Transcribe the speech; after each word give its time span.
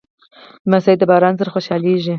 لمسی 0.67 0.93
د 0.97 1.03
باران 1.09 1.33
سره 1.39 1.53
خوشحالېږي. 1.55 2.09